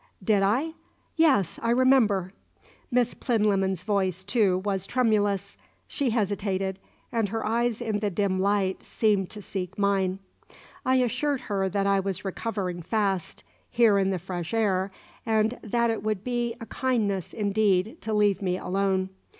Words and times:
"Did 0.23 0.41
I? 0.41 0.71
Yes, 1.15 1.59
I 1.61 1.69
remember." 1.69 2.33
Miss 2.89 3.13
Plinlimmon's 3.13 3.83
voice, 3.83 4.23
too, 4.23 4.57
was 4.65 4.87
tremulous. 4.87 5.57
She 5.87 6.09
hesitated, 6.09 6.79
and 7.11 7.29
her 7.29 7.45
eyes 7.45 7.81
in 7.81 7.99
the 7.99 8.09
dim 8.09 8.39
light 8.39 8.81
seemed 8.81 9.29
to 9.29 9.43
seek 9.43 9.77
mine. 9.77 10.17
I 10.83 10.95
assured 10.95 11.41
her 11.41 11.69
that 11.69 11.85
I 11.85 11.99
was 11.99 12.25
recovering 12.25 12.81
fast, 12.81 13.43
here 13.69 13.99
in 13.99 14.09
the 14.09 14.17
fresh 14.17 14.55
air, 14.55 14.89
and 15.23 15.59
that 15.63 15.91
it 15.91 16.01
would 16.01 16.23
be 16.23 16.55
a 16.59 16.65
kindness, 16.65 17.31
indeed, 17.31 18.01
to 18.01 18.11
leave 18.11 18.41
me 18.41 18.57
alone. 18.57 19.09